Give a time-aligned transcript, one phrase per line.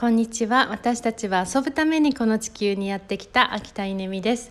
[0.00, 0.68] こんにちは。
[0.70, 4.50] 私たちは遊ぶためにこの地球にやってきた秋田稲美です、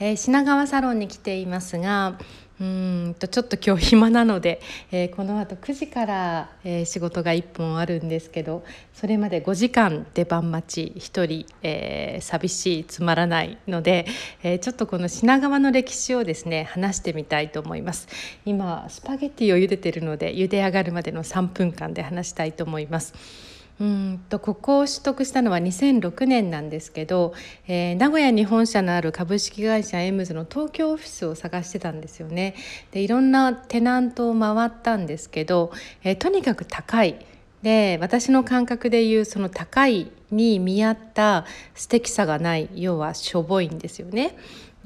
[0.00, 2.18] えー、品川サロンに来ていますが
[2.60, 14.04] うんとちょっと今日暇なので、えー、この後9時から、えー、仕事が1本あるんですけどそれまで5時間出番待ち1人、えー、寂しいつまらないので、
[14.42, 18.08] え、ちょっとこの品川の歴史をですね話してみたいと思います。
[18.44, 23.14] 今スパゲッティを茹でてるので茹で上がるまでの3分間で話したいと思います。
[23.80, 27.32] うんとここを取得したのは2006年なんですけど、
[27.68, 32.54] えー、名古屋に本社のある株式会社エムズの東京オフィスを探してたんですよね。
[32.90, 35.70] でいろんなテナントを回ったんですけど、
[36.02, 37.24] えー、とにかく高い。
[37.62, 44.36] で私の感覚でいうその高いに見合った素敵さがない要はしょぼいんですよね。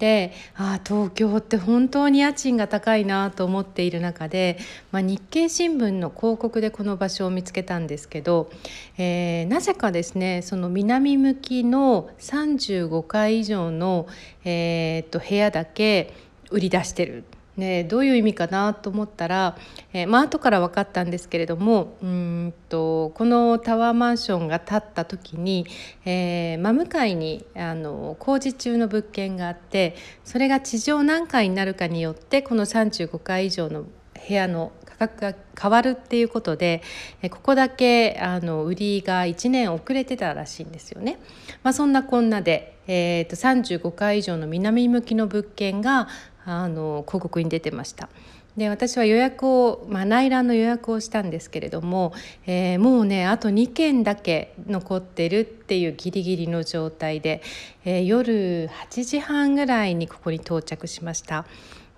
[0.03, 4.59] でああ東京って本当に家賃が高いなと思っている中で、
[4.91, 8.51] まあ、日経新聞の広告でこの場所を見つけたんですけど、
[8.99, 14.09] えー、なぜかですねその南向きの35階以上の、
[14.45, 16.13] えー、っと部屋だけ
[16.51, 17.23] 売り出してる。
[17.57, 19.59] ね、どういう意味かなと思ったら、
[19.93, 25.67] えー、まあ後から分かったんですけれどもうんとこのタワーマンションが建った時に、
[26.07, 33.85] えー、真向かいにあの工事中の物件があってそれが地上何階になるかによってこの35階以上の
[34.27, 36.83] 部屋の価格が変わるっていうことで
[37.31, 41.19] ここだけあの売りが1年遅れてたらしいんですよね。
[41.63, 46.09] まあ、そんなこんなで、えー、と35階以上の南向きの物件が
[46.45, 48.09] あの広告に出てました。
[48.57, 52.13] で私は予約を、まあ、内覧の予約をしたんですけれども、
[52.47, 57.43] えー、もうねあと2件だけ残ってるっていうギリギリの状態で、
[57.87, 61.47] えー、夜8時半ぐらいにここに到着しました。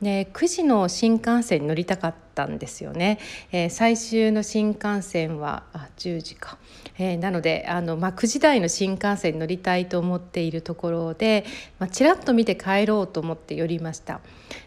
[0.03, 3.19] で9時の新幹線に乗りたかったんですよね、
[3.53, 6.59] えー、最終の新幹線はあ10時か、
[6.98, 11.45] えー、なのであの、まあ、9時台の新幹線に乗りたいと思っているところで、
[11.78, 14.20] まあ、ちらっと見て帰ろうと思って寄りました、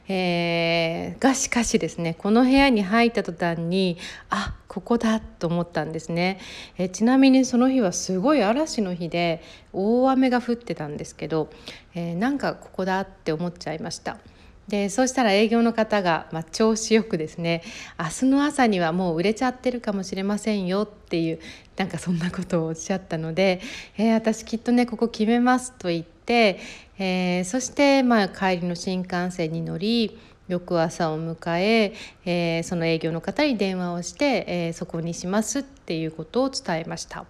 [0.08, 3.98] えー、がしかしですねこの部屋に入った途端に
[4.30, 6.40] あここだと思ったんですね、
[6.78, 9.42] え、ちなみにその日はすごい嵐の日で
[9.74, 11.50] 大雨が降ってたんですけど、
[11.96, 14.20] え、なんかここだって思っちゃいました。
[14.68, 17.64] でそうしたら営業の方が、まあ、調子よくですね
[17.98, 21.40] 明日の朝にはもう売れちゃってるかもしれませんよっていう
[21.78, 23.62] なんかそんなことをおっしゃったので、
[23.98, 26.60] えー、私きっとねここ決めますと言って、
[26.98, 30.20] えー、そして、まあ、帰りの新幹線に乗り
[30.50, 31.94] 翌朝を迎え
[32.26, 37.26] えー、その営業の方に電話をして、え、そこにしますっていうことを伝えました。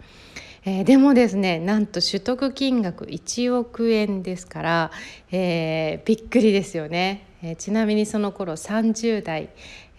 [0.65, 4.91] えー、でもですねなんと取得金額1億円ですから、
[5.31, 9.49] えー、びっくりですよね、えー、ちなみにその頃30代、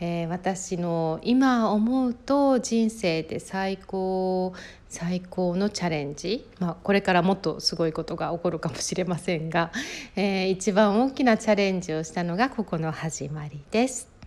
[0.00, 4.52] え私の今思うと人生で最高
[4.88, 9.72] 最高のチャレンジ、まあ、これからもっとすごいことが起こるかもしれませんが、
[10.16, 14.17] え一番大きなチャレンジをしたのがここの始まりです。